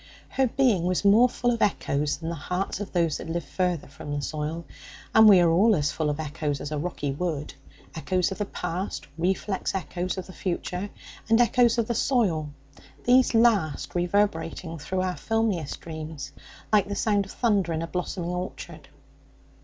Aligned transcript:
Her 0.29 0.47
being 0.47 0.85
was 0.85 1.05
more 1.05 1.29
full 1.29 1.51
of 1.51 1.61
echoes 1.61 2.17
than 2.17 2.29
the 2.29 2.33
hearts 2.33 2.79
of 2.79 2.91
those 2.91 3.17
that 3.17 3.29
live 3.29 3.43
further 3.43 3.87
from 3.87 4.11
the 4.15 4.21
soil; 4.23 4.65
and 5.13 5.29
we 5.29 5.39
are 5.39 5.51
all 5.51 5.75
as 5.75 5.91
full 5.91 6.09
of 6.09 6.19
echoes 6.19 6.59
as 6.59 6.71
a 6.71 6.77
rocky 6.79 7.11
wood 7.11 7.53
echoes 7.93 8.31
of 8.31 8.39
the 8.39 8.45
past, 8.45 9.05
reflex 9.15 9.75
echoes 9.75 10.17
of 10.17 10.25
the 10.25 10.33
future, 10.33 10.89
and 11.29 11.39
echoes 11.39 11.77
of 11.77 11.87
the 11.87 11.93
soil 11.93 12.51
(these 13.03 13.35
last 13.35 13.93
reverberating 13.93 14.79
through 14.79 15.01
our 15.01 15.13
filmiest 15.17 15.79
dreams, 15.81 16.31
like 16.73 16.87
the 16.87 16.95
sound 16.95 17.27
of 17.27 17.31
thunder 17.31 17.71
in 17.71 17.83
a 17.83 17.87
blossoming 17.87 18.31
orchard). 18.31 18.87